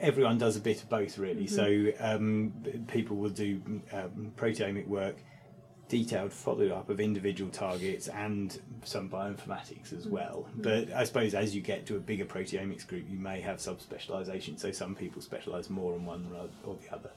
everyone 0.00 0.38
does 0.38 0.56
a 0.56 0.60
bit 0.60 0.82
of 0.82 0.88
both 0.88 1.18
really. 1.18 1.46
So 1.46 1.92
um, 2.00 2.52
people 2.88 3.16
will 3.16 3.30
do 3.30 3.60
um, 3.92 4.32
proteomic 4.36 4.86
work, 4.86 5.16
detailed 5.88 6.32
follow 6.32 6.68
up 6.68 6.90
of 6.90 7.00
individual 7.00 7.50
targets, 7.50 8.08
and 8.08 8.60
some 8.84 9.08
bioinformatics 9.08 9.92
as 9.96 10.06
well. 10.06 10.48
But 10.56 10.92
I 10.92 11.04
suppose 11.04 11.34
as 11.34 11.54
you 11.54 11.60
get 11.60 11.86
to 11.86 11.96
a 11.96 12.00
bigger 12.00 12.24
proteomics 12.24 12.86
group, 12.86 13.04
you 13.08 13.18
may 13.18 13.40
have 13.40 13.58
subspecialization. 13.58 14.58
So 14.58 14.72
some 14.72 14.94
people 14.94 15.22
specialize 15.22 15.70
more 15.70 15.94
on 15.94 16.04
one 16.04 16.28
or 16.64 16.76
the 16.82 16.94
other. 16.94 17.10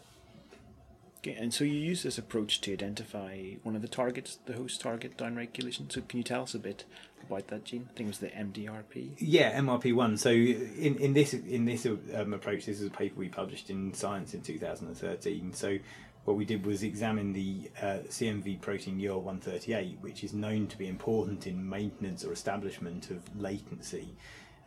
Okay, 1.20 1.34
and 1.34 1.54
so 1.54 1.66
you 1.66 1.74
use 1.74 2.04
this 2.04 2.18
approach 2.18 2.62
to 2.62 2.72
identify 2.72 3.56
one 3.64 3.76
of 3.76 3.82
the 3.82 3.90
targets, 3.90 4.40
the 4.46 4.54
host 4.54 4.80
target 4.80 5.18
downregulation. 5.18 5.92
So 5.92 6.00
can 6.00 6.18
you 6.18 6.24
tell 6.24 6.44
us 6.44 6.56
a 6.56 6.60
bit 6.60 6.86
about 7.28 7.50
that 7.50 7.66
gene? 7.66 7.90
I 7.92 7.94
think 7.94 8.08
it 8.08 8.12
was 8.12 8.20
the 8.20 8.28
MDRP. 8.28 9.16
Yeah, 9.18 9.60
MRP 9.60 9.94
one. 9.94 10.16
So 10.16 10.30
in, 10.30 10.96
in 10.98 11.14
this 11.14 11.34
in 11.34 11.66
this 11.66 11.86
um, 11.86 12.34
approach, 12.34 12.68
this 12.68 12.80
is 12.80 12.88
a 12.88 12.92
paper 12.92 13.20
we 13.20 13.28
published 13.28 13.70
in 13.70 13.94
Science 13.94 14.34
in 14.34 14.42
2013. 14.42 15.54
So 15.54 15.78
what 16.26 16.38
we 16.38 16.46
did 16.46 16.66
was 16.66 16.84
examine 16.84 17.34
the 17.34 17.72
uh, 17.82 18.00
CMV 18.08 18.62
protein 18.62 19.00
UR138, 19.00 20.00
which 20.02 20.24
is 20.24 20.34
known 20.34 20.68
to 20.68 20.78
be 20.78 20.88
important 20.88 21.48
in 21.48 21.68
maintenance 21.68 22.24
or 22.24 22.32
establishment 22.32 23.10
of 23.10 23.24
latency. 23.40 24.16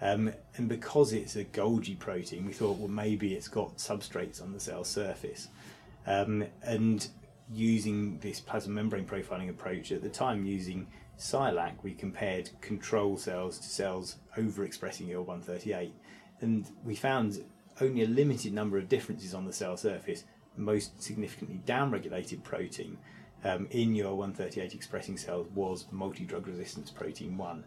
Um, 0.00 0.32
and 0.56 0.68
because 0.68 1.12
it's 1.12 1.36
a 1.36 1.44
Golgi 1.44 1.96
protein, 1.96 2.44
we 2.44 2.52
thought, 2.52 2.78
well, 2.78 2.88
maybe 2.88 3.34
it's 3.34 3.48
got 3.48 3.76
substrates 3.76 4.42
on 4.42 4.52
the 4.52 4.58
cell 4.58 4.82
surface. 4.82 5.48
Um, 6.06 6.44
and 6.62 7.06
using 7.52 8.18
this 8.18 8.40
plasma 8.40 8.74
membrane 8.74 9.06
profiling 9.06 9.48
approach 9.48 9.92
at 9.92 10.02
the 10.02 10.08
time, 10.08 10.44
using 10.44 10.88
SILAC, 11.18 11.74
we 11.82 11.92
compared 11.92 12.50
control 12.60 13.16
cells 13.16 13.58
to 13.58 13.68
cells 13.68 14.16
overexpressing 14.36 15.10
IL-138, 15.10 15.92
and 16.40 16.66
we 16.84 16.96
found 16.96 17.44
only 17.80 18.02
a 18.02 18.08
limited 18.08 18.52
number 18.52 18.78
of 18.78 18.88
differences 18.88 19.34
on 19.34 19.44
the 19.44 19.52
cell 19.52 19.76
surface. 19.76 20.24
Most 20.56 21.02
significantly 21.02 21.60
downregulated 21.66 22.42
protein 22.42 22.98
um, 23.44 23.66
in 23.70 23.94
your 23.94 24.14
138 24.14 24.74
expressing 24.74 25.16
cells 25.16 25.46
was 25.54 25.86
multi-drug 25.90 26.46
resistance 26.46 26.90
protein 26.90 27.36
1, 27.36 27.64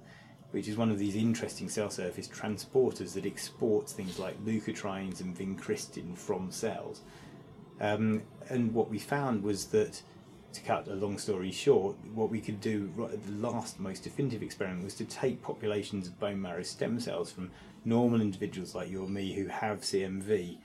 which 0.51 0.67
is 0.67 0.77
one 0.77 0.89
of 0.89 0.99
these 0.99 1.15
interesting 1.15 1.67
cell 1.67 1.89
surface 1.89 2.27
transporters 2.27 3.13
that 3.13 3.25
exports 3.25 3.93
things 3.93 4.19
like 4.19 4.43
leukotrienes 4.45 5.21
and 5.21 5.37
vincristin 5.37 6.17
from 6.17 6.51
cells. 6.51 7.01
Um, 7.81 8.23
and 8.49 8.73
what 8.73 8.89
we 8.89 8.99
found 8.99 9.43
was 9.43 9.65
that, 9.67 10.01
to 10.53 10.61
cut 10.61 10.87
a 10.87 10.93
long 10.93 11.17
story 11.17 11.51
short, 11.51 11.97
what 12.13 12.29
we 12.29 12.39
could 12.39 12.61
do, 12.61 12.89
right 12.95 13.11
at 13.11 13.25
the 13.25 13.33
last 13.33 13.79
most 13.79 14.03
definitive 14.03 14.41
experiment, 14.41 14.85
was 14.85 14.95
to 14.95 15.05
take 15.05 15.41
populations 15.41 16.07
of 16.07 16.17
bone 16.19 16.41
marrow 16.41 16.63
stem 16.63 16.99
cells 17.01 17.31
from 17.31 17.51
normal 17.83 18.21
individuals 18.21 18.73
like 18.73 18.89
you 18.89 19.03
or 19.03 19.09
me 19.09 19.33
who 19.33 19.47
have 19.47 19.81
CMV 19.81 20.57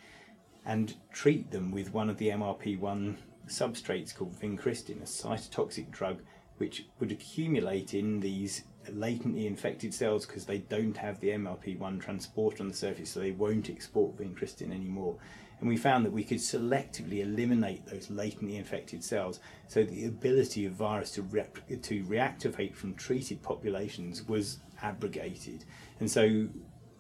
and 0.71 0.95
treat 1.13 1.51
them 1.51 1.73
with 1.73 1.93
one 1.93 2.09
of 2.09 2.17
the 2.19 2.29
MRP1 2.29 3.17
substrates 3.49 4.15
called 4.15 4.39
vincristin, 4.41 5.03
a 5.03 5.05
cytotoxic 5.05 5.91
drug 5.91 6.23
which 6.59 6.87
would 7.01 7.11
accumulate 7.11 7.93
in 7.93 8.21
these 8.21 8.63
latently 8.93 9.49
infected 9.49 9.93
cells 9.93 10.25
because 10.25 10.45
they 10.45 10.59
don't 10.59 10.97
have 10.97 11.19
the 11.19 11.31
MRP1 11.31 12.01
transporter 12.01 12.63
on 12.63 12.69
the 12.69 12.75
surface, 12.75 13.11
so 13.11 13.19
they 13.19 13.33
won't 13.33 13.69
export 13.69 14.17
vincristin 14.17 14.73
anymore. 14.73 15.17
And 15.59 15.69
we 15.69 15.77
found 15.77 16.07
that 16.07 16.13
we 16.13 16.23
could 16.23 16.39
selectively 16.39 17.21
eliminate 17.21 17.85
those 17.87 18.09
latently 18.09 18.57
infected 18.57 19.03
cells, 19.03 19.41
so 19.67 19.83
the 19.83 20.05
ability 20.05 20.67
of 20.67 20.75
virus 20.75 21.11
to, 21.13 21.23
rep- 21.23 21.67
to 21.83 22.05
reactivate 22.05 22.77
from 22.77 22.95
treated 22.95 23.43
populations 23.43 24.23
was 24.29 24.61
abrogated. 24.83 25.65
And 25.99 26.09
so 26.09 26.47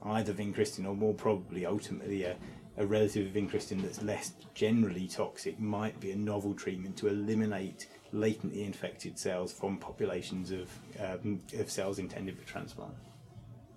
either 0.02 0.32
vincristin 0.32 0.86
or 0.86 0.96
more 0.96 1.14
probably 1.14 1.66
ultimately 1.66 2.24
a, 2.24 2.36
a 2.76 2.86
relative 2.86 3.26
of 3.26 3.32
vincristin 3.32 3.82
that's 3.82 4.02
less 4.02 4.32
generally 4.54 5.06
toxic 5.06 5.58
might 5.58 5.98
be 6.00 6.12
a 6.12 6.16
novel 6.16 6.54
treatment 6.54 6.96
to 6.96 7.08
eliminate 7.08 7.86
latently 8.12 8.64
infected 8.64 9.18
cells 9.18 9.52
from 9.52 9.76
populations 9.76 10.50
of, 10.50 10.70
um, 10.98 11.40
of 11.58 11.70
cells 11.70 11.98
intended 11.98 12.38
for 12.38 12.46
transplant. 12.46 12.94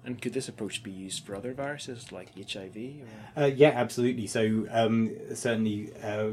And 0.05 0.21
could 0.21 0.33
this 0.33 0.49
approach 0.49 0.83
be 0.83 0.91
used 0.91 1.25
for 1.25 1.35
other 1.35 1.53
viruses 1.53 2.11
like 2.11 2.29
HIV? 2.35 2.75
Or? 2.75 3.43
Uh, 3.43 3.45
yeah, 3.47 3.69
absolutely. 3.69 4.27
So 4.27 4.67
um, 4.69 5.11
certainly, 5.33 5.91
uh, 6.03 6.31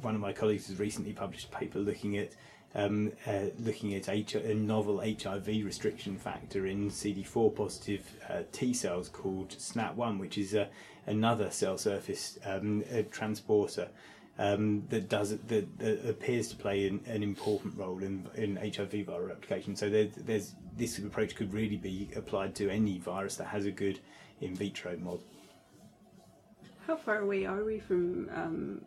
one 0.00 0.14
of 0.14 0.20
my 0.20 0.32
colleagues 0.32 0.68
has 0.68 0.78
recently 0.78 1.12
published 1.12 1.48
a 1.48 1.56
paper 1.56 1.78
looking 1.80 2.16
at 2.16 2.32
um, 2.74 3.12
uh, 3.26 3.46
looking 3.58 3.94
at 3.94 4.08
H- 4.08 4.34
a 4.34 4.54
novel 4.54 5.00
HIV 5.00 5.46
restriction 5.64 6.16
factor 6.16 6.66
in 6.66 6.90
CD4 6.90 7.54
positive 7.54 8.02
uh, 8.28 8.42
T 8.52 8.74
cells 8.74 9.08
called 9.08 9.50
SNAP1, 9.50 10.18
which 10.18 10.38
is 10.38 10.54
a, 10.54 10.68
another 11.06 11.50
cell 11.50 11.78
surface 11.78 12.38
um, 12.44 12.84
a 12.90 13.02
transporter. 13.04 13.88
Um, 14.40 14.84
that 14.90 15.08
does 15.08 15.30
that, 15.30 15.78
that 15.78 16.08
appears 16.08 16.46
to 16.50 16.56
play 16.56 16.86
an, 16.86 17.00
an 17.06 17.24
important 17.24 17.76
role 17.76 18.00
in, 18.04 18.24
in 18.36 18.54
HIV 18.54 18.92
viral 18.92 19.30
replication. 19.30 19.74
So 19.74 19.90
there, 19.90 20.06
there's 20.16 20.54
this 20.76 20.96
approach 20.98 21.34
could 21.34 21.52
really 21.52 21.76
be 21.76 22.08
applied 22.14 22.54
to 22.56 22.70
any 22.70 22.98
virus 22.98 23.34
that 23.36 23.46
has 23.48 23.64
a 23.64 23.72
good 23.72 23.98
in 24.40 24.54
vitro 24.54 24.96
model. 24.98 25.24
how 26.86 26.94
far 26.96 27.18
away 27.18 27.46
are 27.46 27.64
we 27.64 27.80
from 27.80 28.30
um, 28.32 28.80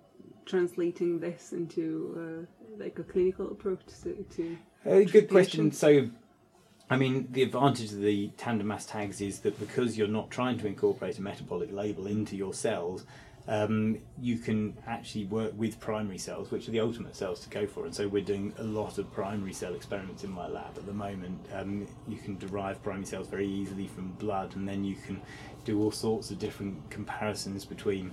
translating 0.52 1.20
this 1.20 1.54
into 1.54 2.46
uh, 2.78 2.84
like 2.84 3.00
a 3.00 3.04
clinical 3.04 3.48
approach 3.48 3.80
to, 4.04 4.26
to 4.36 4.58
Uh, 4.86 5.00
good 5.10 5.30
question. 5.30 5.70
patients? 5.72 5.78
So, 5.80 6.10
I 6.90 6.98
mean, 6.98 7.30
the 7.32 7.42
advantage 7.42 7.92
of 7.94 8.02
the 8.02 8.28
tandem 8.38 8.68
mass 8.68 8.86
tags 8.86 9.22
is 9.22 9.40
that 9.40 9.58
because 9.60 9.98
you're 9.98 10.16
not 10.20 10.30
trying 10.30 10.58
to 10.60 10.68
incorporate 10.68 11.18
a 11.18 11.22
metabolic 11.22 11.72
label 11.72 12.06
into 12.06 12.36
your 12.36 12.54
cells, 12.54 13.06
um, 13.48 13.98
you 14.20 14.38
can 14.38 14.78
actually 14.86 15.26
work 15.26 15.54
with 15.56 15.80
primary 15.80 16.18
cells, 16.18 16.52
which 16.52 16.68
are 16.68 16.72
the 16.72 16.82
ultimate 16.82 17.16
cells 17.16 17.40
to 17.46 17.50
go 17.50 17.66
for. 17.66 17.86
And 17.86 17.96
so 17.96 18.08
we're 18.08 18.24
doing 18.24 18.54
a 18.58 18.64
lot 18.64 18.98
of 18.98 19.12
primary 19.12 19.54
cell 19.54 19.74
experiments 19.74 20.24
in 20.24 20.32
my 20.32 20.48
lab 20.48 20.78
at 20.78 20.86
the 20.86 20.94
moment. 20.94 21.40
Um, 21.54 21.88
you 22.08 22.18
can 22.18 22.38
derive 22.38 22.84
primary 22.84 23.06
cells 23.06 23.28
very 23.28 23.48
easily 23.48 23.88
from 23.88 24.12
blood, 24.20 24.56
and 24.58 24.68
then 24.68 24.84
you 24.84 24.96
can 25.08 25.22
do 25.64 25.82
all 25.82 25.92
sorts 25.92 26.30
of 26.30 26.40
different 26.40 26.90
comparisons 26.90 27.64
between 27.66 28.12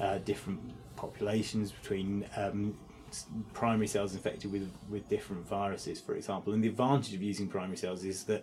uh, 0.00 0.18
different 0.18 0.60
populations, 1.00 1.72
between 1.72 2.26
um, 2.36 2.76
primary 3.54 3.86
cells 3.86 4.14
infected 4.14 4.52
with, 4.52 4.70
with 4.88 5.08
different 5.08 5.46
viruses, 5.46 6.00
for 6.00 6.14
example. 6.14 6.52
And 6.52 6.62
the 6.62 6.68
advantage 6.68 7.14
of 7.14 7.22
using 7.22 7.48
primary 7.48 7.76
cells 7.76 8.04
is 8.04 8.24
that 8.24 8.42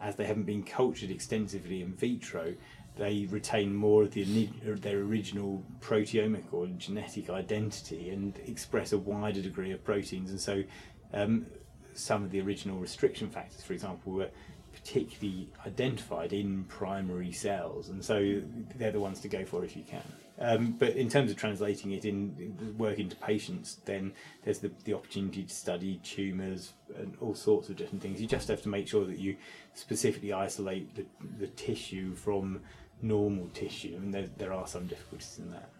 as 0.00 0.16
they 0.16 0.24
haven't 0.24 0.48
been 0.54 0.62
cultured 0.62 1.10
extensively 1.10 1.82
in 1.82 1.92
vitro, 1.92 2.54
they 2.96 3.26
retain 3.30 3.74
more 3.74 4.02
of 4.04 4.10
the, 4.12 4.48
their 4.64 4.98
original 4.98 5.62
proteomic 5.80 6.44
or 6.52 6.66
genetic 6.86 7.30
identity 7.30 8.10
and 8.10 8.38
express 8.46 8.92
a 8.92 8.98
wider 8.98 9.42
degree 9.42 9.72
of 9.72 9.84
proteins. 9.84 10.30
And 10.30 10.40
so 10.40 10.62
um, 11.12 11.46
some 11.94 12.24
of 12.24 12.30
the 12.30 12.40
original 12.40 12.78
restriction 12.78 13.28
factors, 13.30 13.62
for 13.62 13.74
example, 13.74 14.12
were 14.12 14.30
particularly 14.72 15.48
identified 15.66 16.32
in 16.32 16.64
primary 16.64 17.32
cells, 17.32 17.88
and 17.88 18.04
so 18.04 18.40
they're 18.76 18.92
the 18.92 19.00
ones 19.00 19.20
to 19.20 19.28
go 19.28 19.44
for 19.44 19.64
if 19.64 19.76
you 19.76 19.82
can. 19.82 20.02
Um, 20.40 20.72
but 20.78 20.96
in 20.96 21.10
terms 21.10 21.30
of 21.30 21.36
translating 21.36 21.92
it 21.92 22.06
in 22.06 22.34
in 22.38 22.78
work 22.78 22.98
into 22.98 23.14
patients, 23.14 23.76
then 23.84 24.12
there's 24.42 24.60
the, 24.60 24.70
the 24.84 24.94
opportunity 24.94 25.42
to 25.42 25.54
study 25.54 26.00
tumours 26.02 26.72
and 26.96 27.14
all 27.20 27.34
sorts 27.34 27.68
of 27.68 27.76
different 27.76 28.02
things. 28.02 28.20
You 28.22 28.26
just 28.26 28.48
have 28.48 28.62
to 28.62 28.70
make 28.70 28.88
sure 28.88 29.04
that 29.04 29.18
you 29.18 29.36
specifically 29.74 30.32
isolate 30.32 30.94
the, 30.94 31.04
the 31.38 31.46
tissue 31.46 32.14
from 32.14 32.60
normal 33.02 33.48
tissue, 33.52 33.94
and 33.96 34.14
there, 34.14 34.28
there 34.38 34.52
are 34.52 34.66
some 34.66 34.86
difficulties 34.86 35.38
in 35.38 35.50
that. 35.50 35.70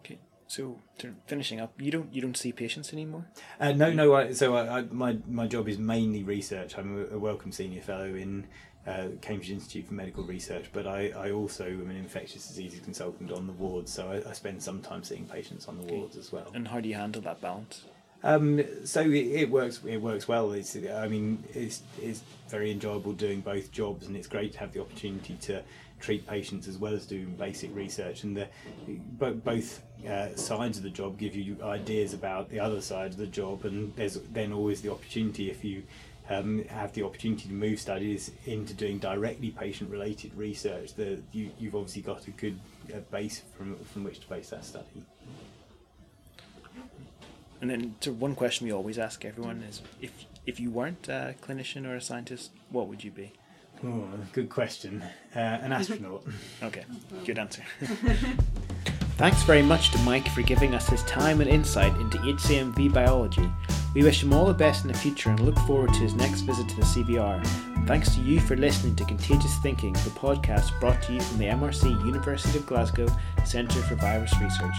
Okay, 0.00 0.18
so 0.48 0.78
to 0.98 1.14
finishing 1.26 1.60
up, 1.60 1.72
you 1.80 1.90
don't 1.90 2.14
you 2.14 2.20
don't 2.20 2.36
see 2.36 2.52
patients 2.52 2.92
anymore. 2.92 3.24
Uh, 3.58 3.72
no, 3.72 3.90
no. 3.90 4.14
I, 4.14 4.32
so 4.32 4.54
I, 4.54 4.80
I, 4.80 4.82
my 4.82 5.16
my 5.26 5.46
job 5.46 5.66
is 5.66 5.78
mainly 5.78 6.22
research. 6.22 6.76
I'm 6.76 7.08
a, 7.10 7.16
a 7.16 7.18
Wellcome 7.18 7.52
Senior 7.52 7.80
Fellow 7.80 8.14
in 8.14 8.46
uh, 8.86 9.08
Cambridge 9.20 9.50
Institute 9.50 9.86
for 9.86 9.94
Medical 9.94 10.24
Research, 10.24 10.66
but 10.72 10.86
I, 10.86 11.12
I 11.16 11.30
also 11.30 11.64
am 11.64 11.90
an 11.90 11.96
infectious 11.96 12.46
diseases 12.46 12.80
consultant 12.80 13.32
on 13.32 13.46
the 13.46 13.52
wards. 13.52 13.92
So 13.92 14.10
I, 14.10 14.28
I 14.28 14.32
spend 14.32 14.62
some 14.62 14.82
time 14.82 15.02
seeing 15.02 15.26
patients 15.26 15.68
on 15.68 15.78
the 15.78 15.92
wards 15.92 16.16
as 16.16 16.32
well. 16.32 16.50
And 16.54 16.68
how 16.68 16.80
do 16.80 16.88
you 16.88 16.94
handle 16.94 17.22
that 17.22 17.40
balance? 17.40 17.84
Um, 18.22 18.62
so 18.84 19.02
it, 19.02 19.26
it 19.42 19.50
works. 19.50 19.80
It 19.86 19.98
works 19.98 20.26
well. 20.26 20.52
It's, 20.52 20.76
I 20.76 21.08
mean, 21.08 21.44
it's 21.52 21.82
it's 22.00 22.22
very 22.48 22.70
enjoyable 22.70 23.12
doing 23.12 23.42
both 23.42 23.70
jobs, 23.70 24.06
and 24.06 24.16
it's 24.16 24.26
great 24.26 24.54
to 24.54 24.58
have 24.60 24.72
the 24.72 24.80
opportunity 24.80 25.36
to 25.42 25.62
treat 26.00 26.26
patients 26.26 26.66
as 26.66 26.78
well 26.78 26.94
as 26.94 27.04
doing 27.06 27.34
basic 27.36 27.74
research. 27.76 28.24
And 28.24 28.34
the, 28.36 28.48
bo- 28.86 29.34
both 29.34 29.82
uh, 30.08 30.34
sides 30.36 30.78
of 30.78 30.84
the 30.84 30.90
job 30.90 31.18
give 31.18 31.34
you 31.34 31.58
ideas 31.62 32.14
about 32.14 32.48
the 32.48 32.60
other 32.60 32.80
side 32.80 33.10
of 33.10 33.18
the 33.18 33.26
job, 33.26 33.66
and 33.66 33.94
there's 33.94 34.18
then 34.32 34.54
always 34.54 34.80
the 34.80 34.90
opportunity 34.90 35.50
if 35.50 35.62
you 35.62 35.82
um, 36.30 36.64
have 36.68 36.92
the 36.92 37.02
opportunity 37.02 37.48
to 37.48 37.54
move 37.54 37.78
studies 37.78 38.30
into 38.46 38.72
doing 38.72 38.98
directly 38.98 39.50
patient-related 39.50 40.34
research, 40.34 40.94
the, 40.94 41.20
you, 41.32 41.50
you've 41.58 41.74
obviously 41.74 42.02
got 42.02 42.26
a 42.26 42.30
good 42.30 42.58
uh, 42.92 42.98
base 43.10 43.42
from 43.56 43.76
from 43.84 44.04
which 44.04 44.20
to 44.20 44.28
base 44.28 44.50
that 44.50 44.64
study. 44.64 45.04
And 47.60 47.70
then, 47.70 47.94
to 48.00 48.12
one 48.12 48.34
question 48.34 48.66
we 48.66 48.72
always 48.72 48.98
ask 48.98 49.24
everyone 49.24 49.62
is, 49.68 49.82
if 50.00 50.12
if 50.46 50.60
you 50.60 50.70
weren't 50.70 51.08
a 51.08 51.34
clinician 51.42 51.86
or 51.86 51.96
a 51.96 52.00
scientist, 52.00 52.50
what 52.70 52.88
would 52.88 53.04
you 53.04 53.10
be? 53.10 53.32
Oh, 53.84 54.08
good 54.32 54.48
question. 54.48 55.02
Uh, 55.34 55.38
an 55.38 55.72
astronaut. 55.72 56.24
Okay, 56.62 56.84
good 57.24 57.38
answer. 57.38 57.62
Thanks 59.16 59.42
very 59.44 59.62
much 59.62 59.92
to 59.92 59.98
Mike 60.00 60.26
for 60.28 60.42
giving 60.42 60.74
us 60.74 60.88
his 60.88 61.02
time 61.04 61.40
and 61.40 61.48
insight 61.48 61.94
into 62.00 62.18
HCMV 62.18 62.92
biology. 62.92 63.48
We 63.94 64.02
wish 64.02 64.24
him 64.24 64.32
all 64.32 64.46
the 64.46 64.52
best 64.52 64.84
in 64.84 64.90
the 64.90 64.98
future 64.98 65.30
and 65.30 65.38
look 65.38 65.56
forward 65.60 65.94
to 65.94 66.00
his 66.00 66.14
next 66.14 66.40
visit 66.40 66.68
to 66.68 66.76
the 66.76 66.82
CVR. 66.82 67.46
Thanks 67.86 68.12
to 68.16 68.20
you 68.20 68.40
for 68.40 68.56
listening 68.56 68.96
to 68.96 69.04
Contagious 69.04 69.56
Thinking, 69.58 69.92
the 69.92 70.10
podcast 70.10 70.78
brought 70.80 71.00
to 71.02 71.12
you 71.12 71.20
from 71.20 71.38
the 71.38 71.44
MRC 71.44 72.04
University 72.04 72.58
of 72.58 72.66
Glasgow 72.66 73.06
Centre 73.44 73.80
for 73.82 73.94
Virus 73.94 74.34
Research. 74.40 74.74